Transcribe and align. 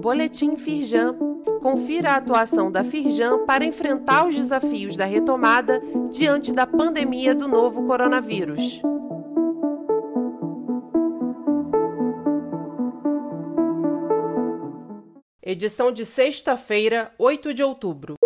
Boletim 0.00 0.56
Firjan. 0.56 1.16
Confira 1.60 2.12
a 2.12 2.16
atuação 2.16 2.70
da 2.70 2.84
Firjan 2.84 3.46
para 3.46 3.64
enfrentar 3.64 4.26
os 4.26 4.34
desafios 4.34 4.96
da 4.96 5.06
retomada 5.06 5.80
diante 6.10 6.52
da 6.52 6.66
pandemia 6.66 7.34
do 7.34 7.48
novo 7.48 7.86
coronavírus. 7.86 8.82
Edição 15.42 15.90
de 15.90 16.04
sexta-feira, 16.04 17.12
8 17.18 17.54
de 17.54 17.62
outubro. 17.62 18.16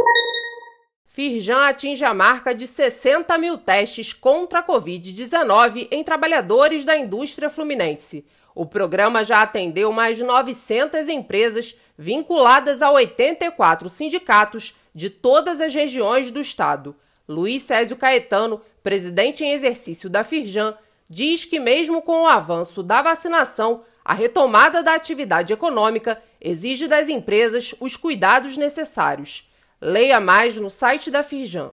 Firjan 1.19 1.66
atinge 1.66 2.05
a 2.05 2.14
marca 2.14 2.55
de 2.55 2.64
60 2.69 3.37
mil 3.39 3.59
testes 3.59 4.12
contra 4.12 4.61
a 4.61 4.62
Covid-19 4.62 5.89
em 5.91 6.05
trabalhadores 6.05 6.85
da 6.85 6.96
indústria 6.96 7.50
fluminense. 7.50 8.25
O 8.55 8.64
programa 8.64 9.25
já 9.25 9.43
atendeu 9.43 9.90
mais 9.90 10.17
de 10.17 10.23
900 10.23 11.09
empresas 11.09 11.76
vinculadas 11.99 12.82
a 12.82 12.93
84 12.93 13.90
sindicatos 13.90 14.76
de 14.95 15.11
todas 15.11 15.61
as 15.61 15.75
regiões 15.75 16.31
do 16.31 16.40
estado. 16.40 16.95
Luiz 17.29 17.64
Césio 17.64 17.96
Caetano, 17.96 18.61
presidente 18.81 19.43
em 19.43 19.50
exercício 19.50 20.09
da 20.09 20.23
Firjan, 20.23 20.76
diz 21.11 21.45
que, 21.45 21.59
mesmo 21.59 22.00
com 22.00 22.23
o 22.23 22.29
avanço 22.29 22.81
da 22.81 23.03
vacinação, 23.03 23.82
a 24.04 24.14
retomada 24.14 24.85
da 24.85 24.95
atividade 24.95 25.53
econômica 25.53 26.23
exige 26.40 26.87
das 26.87 27.09
empresas 27.09 27.75
os 27.81 27.96
cuidados 27.96 28.57
necessários. 28.57 29.47
Leia 29.81 30.18
mais 30.18 30.57
no 30.57 30.68
site 30.68 31.09
da 31.09 31.23
Firjan. 31.23 31.71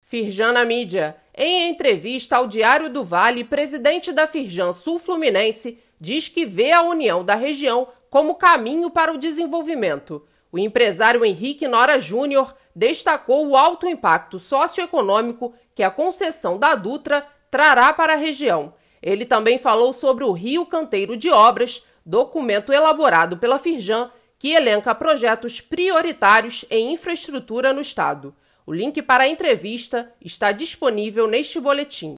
Firjan 0.00 0.52
na 0.52 0.64
mídia. 0.64 1.16
Em 1.36 1.68
entrevista 1.68 2.36
ao 2.36 2.46
Diário 2.46 2.88
do 2.88 3.02
Vale, 3.02 3.42
presidente 3.42 4.12
da 4.12 4.28
Firjan 4.28 4.72
Sul 4.72 5.00
Fluminense 5.00 5.82
diz 6.00 6.28
que 6.28 6.46
vê 6.46 6.70
a 6.70 6.82
união 6.82 7.24
da 7.24 7.34
região 7.34 7.88
como 8.08 8.36
caminho 8.36 8.90
para 8.90 9.12
o 9.12 9.18
desenvolvimento. 9.18 10.24
O 10.52 10.58
empresário 10.58 11.24
Henrique 11.24 11.66
Nora 11.66 11.98
Júnior 11.98 12.54
destacou 12.76 13.48
o 13.48 13.56
alto 13.56 13.88
impacto 13.88 14.38
socioeconômico 14.38 15.52
que 15.74 15.82
a 15.82 15.90
concessão 15.90 16.56
da 16.60 16.76
Dutra 16.76 17.26
trará 17.50 17.92
para 17.92 18.12
a 18.12 18.16
região. 18.16 18.72
Ele 19.02 19.24
também 19.24 19.58
falou 19.58 19.92
sobre 19.92 20.22
o 20.22 20.30
Rio 20.30 20.64
Canteiro 20.64 21.16
de 21.16 21.28
Obras, 21.28 21.84
documento 22.06 22.72
elaborado 22.72 23.36
pela 23.36 23.58
Firjan 23.58 24.12
que 24.44 24.50
elenca 24.50 24.94
projetos 24.94 25.58
prioritários 25.62 26.66
em 26.70 26.92
infraestrutura 26.92 27.72
no 27.72 27.80
estado. 27.80 28.36
O 28.66 28.74
link 28.74 29.00
para 29.00 29.24
a 29.24 29.26
entrevista 29.26 30.12
está 30.20 30.52
disponível 30.52 31.26
neste 31.26 31.58
boletim. 31.58 32.16